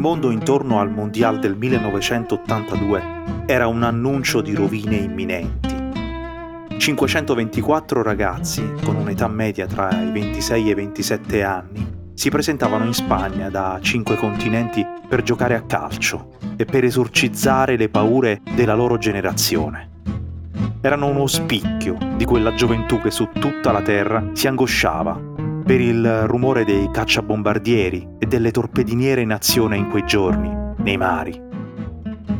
[0.00, 5.76] mondo intorno al Mondial del 1982 era un annuncio di rovine imminenti.
[6.78, 12.94] 524 ragazzi, con un'età media tra i 26 e i 27 anni, si presentavano in
[12.94, 18.96] Spagna da cinque continenti per giocare a calcio e per esorcizzare le paure della loro
[18.96, 19.90] generazione.
[20.80, 25.29] Erano uno spicchio di quella gioventù che su tutta la terra si angosciava
[25.70, 31.40] per il rumore dei cacciabombardieri e delle torpediniere in azione in quei giorni, nei mari.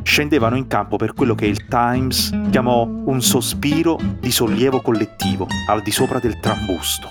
[0.03, 5.81] Scendevano in campo per quello che il Times chiamò un sospiro di sollievo collettivo al
[5.81, 7.07] di sopra del trambusto.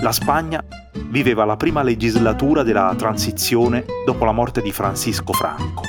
[0.00, 0.62] La Spagna
[1.06, 5.84] viveva la prima legislatura della transizione dopo la morte di Francisco Franco.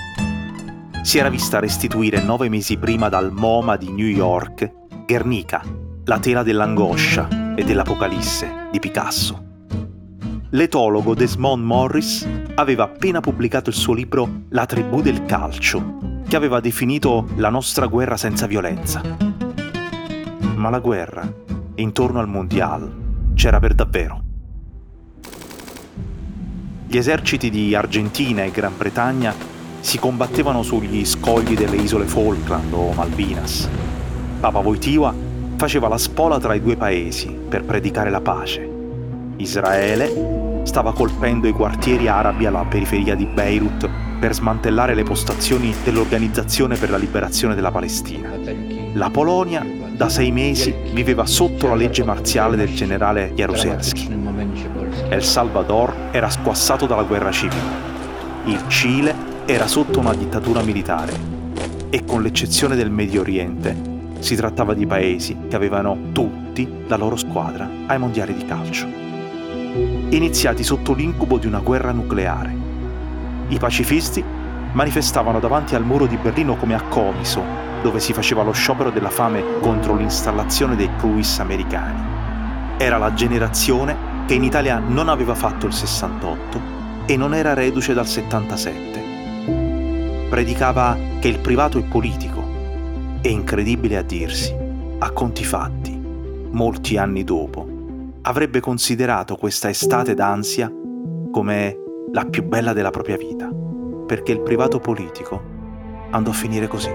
[1.02, 4.72] Si era vista restituire nove mesi prima dal MoMA di New York
[5.06, 5.62] Guernica,
[6.06, 9.48] la tela dell'angoscia e dell'Apocalisse di Picasso.
[10.52, 16.62] L'etologo Desmond Morris aveva appena pubblicato il suo libro La tribù del calcio, che aveva
[16.62, 19.02] definito la nostra guerra senza violenza.
[20.56, 21.30] Ma la guerra,
[21.76, 24.24] intorno al Mondial, c'era per davvero.
[26.88, 29.36] Gli eserciti di Argentina e Gran Bretagna
[29.82, 33.68] si combattevano sugli scogli delle isole Falkland o Malvinas.
[34.40, 35.29] Papa Wojtyła
[35.60, 38.66] faceva la spola tra i due paesi per predicare la pace.
[39.36, 43.90] Israele stava colpendo i quartieri arabi alla periferia di Beirut
[44.22, 48.32] per smantellare le postazioni dell'Organizzazione per la Liberazione della Palestina.
[48.94, 54.08] La Polonia da sei mesi viveva sotto la legge marziale del generale Jaruzelski.
[55.10, 57.88] El Salvador era squassato dalla guerra civile.
[58.46, 61.12] Il Cile era sotto una dittatura militare
[61.90, 63.89] e con l'eccezione del Medio Oriente
[64.20, 68.86] si trattava di paesi che avevano tutti la loro squadra ai mondiali di calcio.
[70.10, 72.56] Iniziati sotto l'incubo di una guerra nucleare.
[73.48, 74.24] I pacifisti
[74.72, 77.42] manifestavano davanti al muro di Berlino come a Comiso,
[77.82, 82.18] dove si faceva lo sciopero della fame contro l'installazione dei cruise americani.
[82.78, 86.62] Era la generazione che in Italia non aveva fatto il 68
[87.06, 89.08] e non era reduce dal 77.
[90.30, 92.49] Predicava che il privato è politico
[93.22, 94.56] e incredibile a dirsi,
[95.00, 95.92] a conti fatti,
[96.52, 97.68] molti anni dopo,
[98.22, 100.72] avrebbe considerato questa estate d'ansia
[101.32, 101.78] come
[102.12, 103.50] la più bella della propria vita,
[104.08, 105.42] perché il privato politico
[106.12, 106.92] andò a finire così.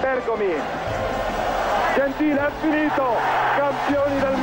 [0.00, 0.52] Bergomi,
[1.94, 3.02] Gentile è finito,
[3.56, 4.33] campioni del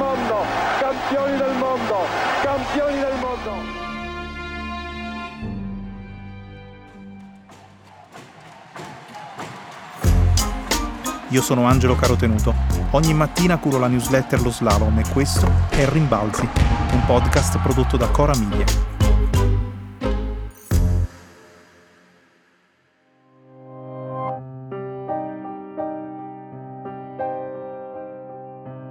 [11.31, 12.53] Io sono Angelo Carotenuto.
[12.92, 16.47] Ogni mattina curo la newsletter Lo Slalom e questo è Rimbalzi,
[16.92, 18.66] un podcast prodotto da Cora Miglia.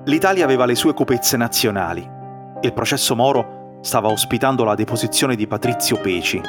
[0.05, 2.09] L'Italia aveva le sue cupezze nazionali.
[2.62, 6.41] Il processo Moro stava ospitando la deposizione di Patrizio Peci,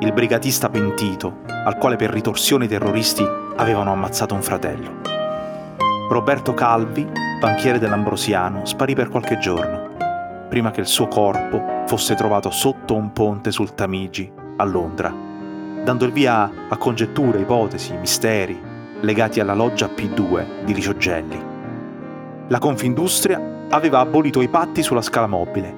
[0.00, 3.26] il brigatista pentito, al quale per ritorsione i terroristi
[3.56, 5.19] avevano ammazzato un fratello.
[6.10, 7.06] Roberto Calvi,
[7.38, 9.90] banchiere dell'Ambrosiano, sparì per qualche giorno,
[10.48, 15.14] prima che il suo corpo fosse trovato sotto un ponte sul Tamigi, a Londra,
[15.84, 18.60] dando il via a congetture, ipotesi, misteri
[19.02, 21.44] legati alla loggia P2 di Liciogelli.
[22.48, 25.72] La Confindustria aveva abolito i patti sulla scala mobile,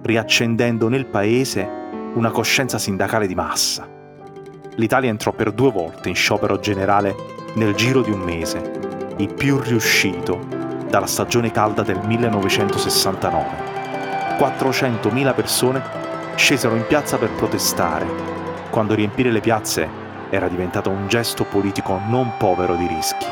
[0.00, 1.68] riaccendendo nel paese
[2.14, 3.88] una coscienza sindacale di massa.
[4.76, 7.16] L'Italia entrò per due volte in sciopero generale
[7.54, 8.81] nel giro di un mese
[9.16, 10.38] il più riuscito
[10.88, 13.70] dalla stagione calda del 1969.
[14.38, 15.82] 400.000 persone
[16.34, 18.06] scesero in piazza per protestare,
[18.70, 19.88] quando riempire le piazze
[20.30, 23.26] era diventato un gesto politico non povero di rischi.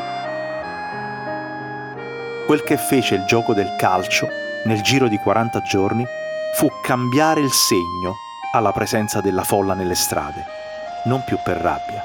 [2.45, 4.27] Quel che fece il gioco del calcio
[4.65, 6.05] nel giro di 40 giorni
[6.55, 8.15] fu cambiare il segno
[8.53, 10.45] alla presenza della folla nelle strade,
[11.05, 12.03] non più per rabbia,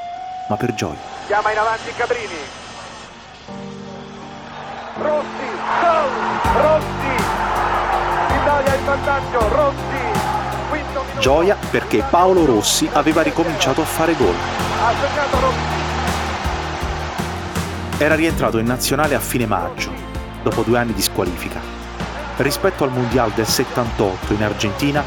[0.48, 0.98] ma per gioia.
[1.26, 2.65] Chiama in avanti Cabrini.
[4.98, 5.26] Rossi,
[5.82, 6.62] gol!
[6.62, 7.14] Rossi!
[8.40, 10.04] Italia in vantaggio, Rossi!
[11.18, 14.34] Gioia perché Paolo Rossi aveva ricominciato a fare gol.
[14.34, 15.74] Ha segnato Rossi!
[17.98, 19.92] Era rientrato in nazionale a fine maggio,
[20.42, 21.60] dopo due anni di squalifica.
[22.38, 25.04] Rispetto al Mondial del 78 in Argentina,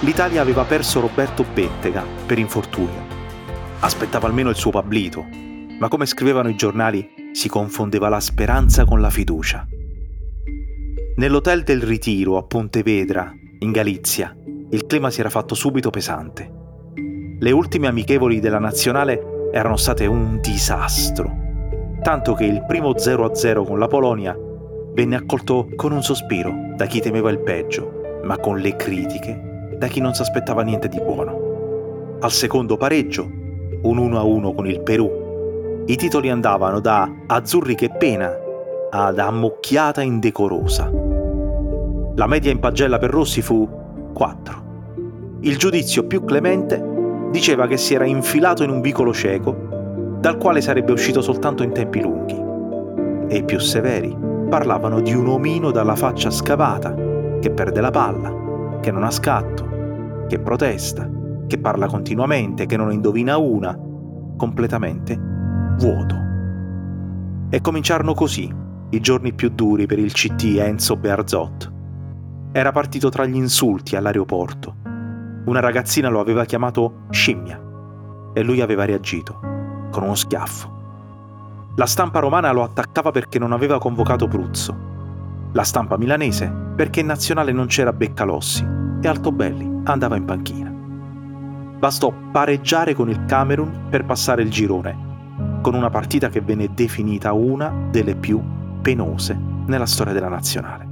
[0.00, 3.06] l'Italia aveva perso Roberto Bettega per infortunio.
[3.80, 5.49] Aspettava almeno il suo Pablito,
[5.80, 9.66] ma come scrivevano i giornali, si confondeva la speranza con la fiducia.
[11.16, 14.34] Nell'hotel del Ritiro a Pontevedra, in Galizia,
[14.70, 16.58] il clima si era fatto subito pesante.
[17.38, 21.34] Le ultime amichevoli della nazionale erano state un disastro,
[22.02, 24.36] tanto che il primo 0-0 con la Polonia
[24.92, 29.86] venne accolto con un sospiro da chi temeva il peggio, ma con le critiche da
[29.86, 32.18] chi non si aspettava niente di buono.
[32.20, 35.20] Al secondo pareggio, un 1-1 con il Perù,
[35.90, 38.32] i titoli andavano da azzurri che pena
[38.90, 40.88] ad ammucchiata indecorosa.
[42.14, 43.68] La media in pagella per Rossi fu
[44.12, 45.38] 4.
[45.40, 46.80] Il giudizio più clemente
[47.32, 51.72] diceva che si era infilato in un vicolo cieco, dal quale sarebbe uscito soltanto in
[51.72, 52.40] tempi lunghi.
[53.26, 54.16] E i più severi
[54.48, 56.94] parlavano di un omino dalla faccia scavata,
[57.40, 61.10] che perde la palla, che non ha scatto, che protesta,
[61.48, 63.76] che parla continuamente, che non indovina una,
[64.36, 65.29] completamente
[65.80, 66.14] vuoto.
[67.48, 68.52] E cominciarono così
[68.90, 71.72] i giorni più duri per il CT Enzo Bearzot.
[72.52, 74.76] Era partito tra gli insulti all'aeroporto,
[75.46, 77.58] una ragazzina lo aveva chiamato scimmia
[78.34, 79.40] e lui aveva reagito
[79.90, 80.78] con uno schiaffo.
[81.76, 84.88] La stampa romana lo attaccava perché non aveva convocato Pruzzo.
[85.52, 88.66] La stampa milanese perché in nazionale non c'era Beccalossi
[89.00, 90.70] e Altobelli andava in panchina.
[91.78, 95.09] Bastò pareggiare con il Camerun per passare il girone,
[95.60, 98.42] con una partita che venne definita una delle più
[98.80, 100.88] penose nella storia della nazionale.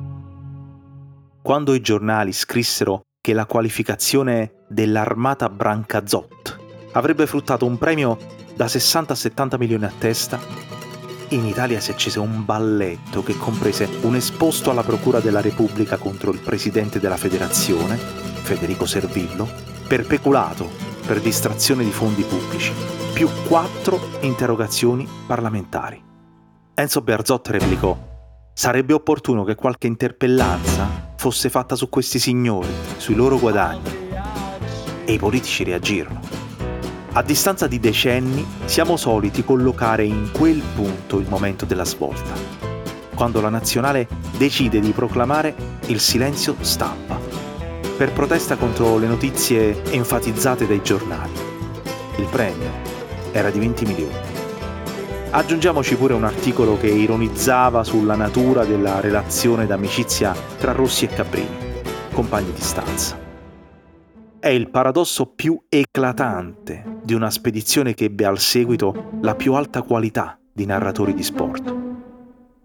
[1.42, 6.58] Quando i giornali scrissero che la qualificazione dell'armata Brancazot
[6.92, 8.18] avrebbe fruttato un premio
[8.54, 10.38] da 60 a 70 milioni a testa,
[11.28, 16.32] in Italia si accese un balletto che comprese un esposto alla Procura della Repubblica contro
[16.32, 19.48] il presidente della federazione, Federico Servillo,
[19.86, 22.70] per peculato per distrazione di fondi pubblici,
[23.14, 25.98] più quattro interrogazioni parlamentari.
[26.74, 27.96] Enzo Berzot replicò:
[28.52, 32.68] Sarebbe opportuno che qualche interpellanza fosse fatta su questi signori,
[32.98, 33.90] sui loro guadagni.
[35.06, 36.20] E i politici reagirono.
[37.12, 42.34] A distanza di decenni siamo soliti collocare in quel punto il momento della svolta,
[43.14, 44.06] quando la nazionale
[44.36, 45.54] decide di proclamare
[45.86, 47.17] il silenzio stampa,
[47.98, 51.32] per protesta contro le notizie enfatizzate dai giornali.
[52.18, 52.70] Il premio
[53.32, 54.14] era di 20 milioni.
[55.30, 61.82] Aggiungiamoci pure un articolo che ironizzava sulla natura della relazione d'amicizia tra Rossi e Cabrini,
[62.12, 63.18] compagni di stanza.
[64.38, 69.82] È il paradosso più eclatante di una spedizione che ebbe al seguito la più alta
[69.82, 71.74] qualità di narratori di sport.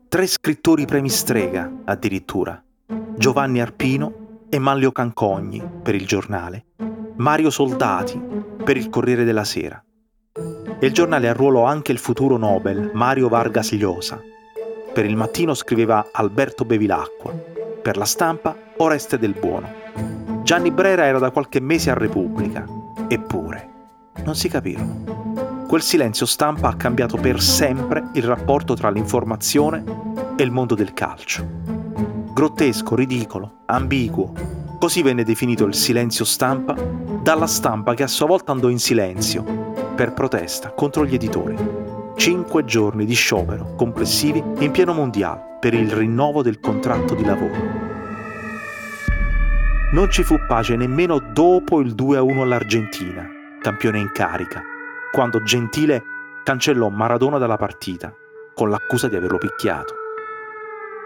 [0.10, 2.64] Tre scrittori premi strega, addirittura,
[3.16, 4.23] Giovanni Arpino
[4.60, 6.66] Manlio Cancogni per il giornale,
[7.16, 8.22] Mario Soldati
[8.64, 9.84] per il Corriere della Sera
[10.84, 14.20] e il giornale arruolò anche il futuro Nobel Mario Vargas Llosa.
[14.94, 17.32] Per il mattino scriveva Alberto Bevilacqua,
[17.82, 20.42] per la stampa Oreste del Buono.
[20.44, 22.66] Gianni Brera era da qualche mese a Repubblica,
[23.08, 23.70] eppure
[24.26, 25.66] non si capirono.
[25.68, 29.84] Quel silenzio stampa ha cambiato per sempre il rapporto tra l'informazione
[30.36, 31.83] e il mondo del calcio.
[32.34, 34.34] Grottesco, ridicolo, ambiguo,
[34.80, 39.44] così venne definito il silenzio stampa dalla stampa che a sua volta andò in silenzio
[39.96, 41.56] per protesta contro gli editori.
[42.16, 47.54] Cinque giorni di sciopero complessivi in pieno mondiale per il rinnovo del contratto di lavoro.
[49.92, 53.30] Non ci fu pace nemmeno dopo il 2-1 all'Argentina,
[53.62, 54.64] campione in carica,
[55.12, 56.04] quando Gentile
[56.44, 58.12] cancellò Maradona dalla partita,
[58.56, 59.94] con l'accusa di averlo picchiato.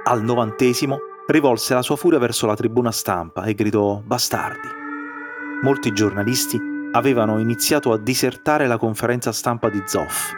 [0.05, 4.67] Al novantesimo rivolse la sua furia verso la tribuna stampa e gridò bastardi.
[5.61, 6.59] Molti giornalisti
[6.91, 10.31] avevano iniziato a disertare la conferenza stampa di Zoff,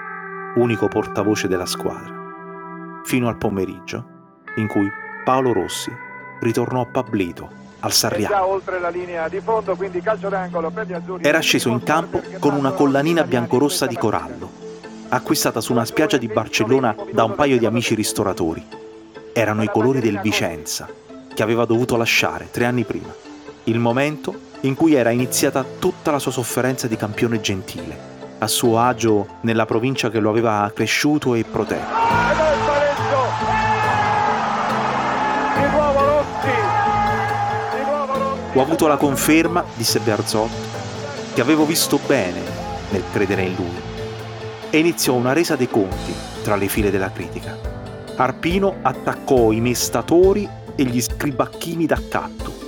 [0.56, 4.06] unico portavoce della squadra, fino al pomeriggio,
[4.56, 4.90] in cui
[5.24, 5.92] Paolo Rossi
[6.40, 7.50] ritornò a Pablito,
[7.82, 8.60] al Sarriano.
[11.22, 14.50] Era sceso in campo con una collanina biancorossa di corallo,
[15.10, 18.79] acquistata su una spiaggia di Barcellona da un paio di amici ristoratori.
[19.34, 20.88] Erano i colori del Vicenza,
[21.34, 23.14] che aveva dovuto lasciare tre anni prima.
[23.66, 27.98] Il momento in cui era iniziata tutta la sua sofferenza di campione gentile,
[28.40, 31.98] a suo agio nella provincia che lo aveva cresciuto e protetto.
[38.54, 40.50] Ho avuto la conferma, disse Berzot,
[41.34, 42.42] che avevo visto bene
[42.90, 43.82] nel credere in lui.
[44.72, 47.79] E iniziò una resa dei conti tra le file della critica.
[48.22, 52.60] Arpino attaccò i mestatori e gli scribacchini d'accatto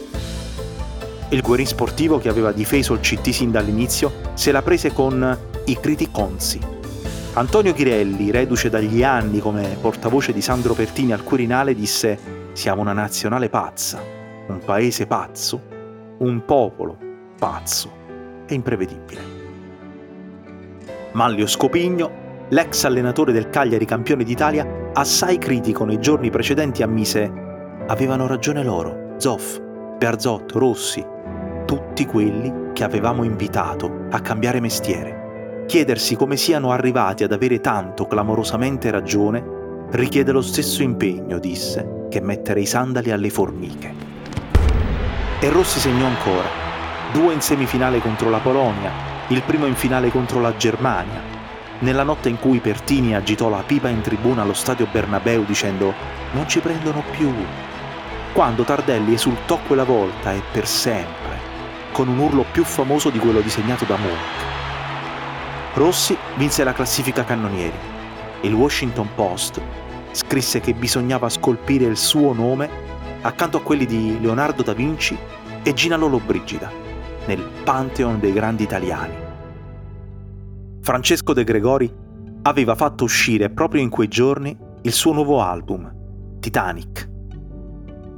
[1.32, 5.80] il Guerin sportivo che aveva difeso il CT sin dall'inizio se la prese con i
[5.80, 6.60] criticonzi.
[7.34, 12.92] Antonio Chirelli, reduce dagli anni come portavoce di Sandro Pertini al Quirinale, disse siamo una
[12.92, 14.02] nazionale pazza,
[14.48, 15.62] un paese pazzo,
[16.18, 16.98] un popolo
[17.40, 17.90] pazzo
[18.46, 19.22] e imprevedibile.
[21.14, 27.32] Manlio Scopigno, l'ex allenatore del Cagliari campione d'Italia, assai critico nei giorni precedenti ammise
[27.88, 29.60] avevano ragione loro, Zoff,
[29.98, 31.06] Berzotto, Rossi,
[31.66, 35.64] tutti quelli che avevamo invitato a cambiare mestiere.
[35.68, 39.60] Chiedersi come siano arrivati ad avere tanto clamorosamente ragione
[39.92, 43.94] richiede lo stesso impegno, disse, che mettere i sandali alle formiche.
[45.40, 46.48] E Rossi segnò ancora,
[47.14, 48.92] due in semifinale contro la Polonia,
[49.30, 51.40] il primo in finale contro la Germania,
[51.82, 55.94] nella notte in cui Pertini agitò la pipa in tribuna allo stadio Bernabeu dicendo
[56.34, 57.34] non ci prendono più,
[58.34, 61.40] quando Tardelli esultò quella volta e per sempre,
[61.92, 64.50] con un urlo più famoso di quello disegnato da Monk.
[65.74, 67.78] Rossi vinse la classifica cannonieri.
[68.42, 69.62] Il Washington Post
[70.12, 72.70] scrisse che bisognava scolpire il suo nome
[73.22, 75.18] accanto a quelli di Leonardo da Vinci
[75.64, 76.72] e Gina Lollobrigida,
[77.26, 79.21] nel Pantheon dei grandi italiani.
[80.92, 81.90] Francesco De Gregori
[82.42, 85.90] aveva fatto uscire proprio in quei giorni il suo nuovo album,
[86.42, 87.10] Titanic.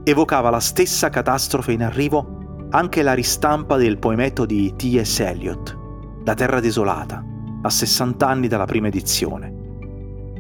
[0.04, 5.20] Evocava la stessa catastrofe in arrivo anche la ristampa del poemetto di T.S.
[5.20, 5.78] Eliot,
[6.26, 7.24] La terra desolata,
[7.62, 9.54] a 60 anni dalla prima edizione.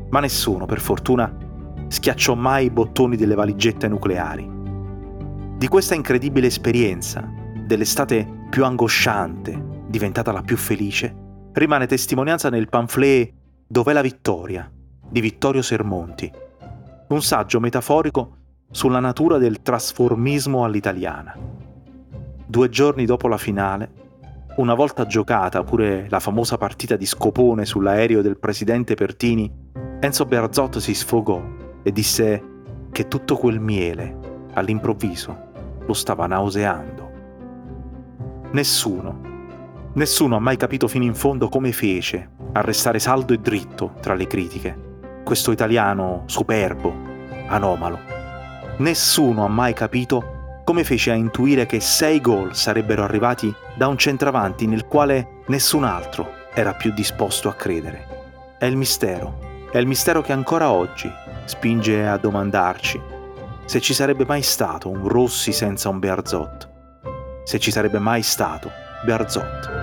[0.09, 1.37] Ma nessuno, per fortuna,
[1.87, 4.51] schiacciò mai i bottoni delle valigette nucleari.
[5.55, 7.31] Di questa incredibile esperienza,
[7.67, 11.21] dell'estate più angosciante, diventata la più felice,
[11.53, 13.33] rimane testimonianza nel pamphlet
[13.67, 14.69] Dov'è la vittoria?
[15.13, 16.31] di Vittorio Sermonti,
[17.09, 18.37] un saggio metaforico
[18.71, 21.37] sulla natura del trasformismo all'italiana.
[22.47, 23.91] Due giorni dopo la finale,
[24.55, 29.51] una volta giocata pure la famosa partita di scopone sull'aereo del presidente Pertini,
[29.99, 31.41] Enzo Berzotto si sfogò
[31.83, 32.43] e disse
[32.91, 34.17] che tutto quel miele,
[34.53, 35.51] all'improvviso,
[35.85, 37.11] lo stava nauseando.
[38.51, 39.32] Nessuno,
[39.93, 44.13] nessuno ha mai capito fino in fondo come fece a restare saldo e dritto tra
[44.13, 46.93] le critiche, questo italiano superbo,
[47.47, 47.99] anomalo.
[48.77, 53.97] Nessuno ha mai capito come fece a intuire che sei gol sarebbero arrivati da un
[53.97, 58.07] centravanti nel quale nessun altro era più disposto a credere.
[58.57, 61.11] È il mistero, è il mistero che ancora oggi
[61.45, 63.01] spinge a domandarci
[63.65, 66.69] se ci sarebbe mai stato un Rossi senza un Bearzot,
[67.43, 68.69] se ci sarebbe mai stato
[69.05, 69.82] Bearzot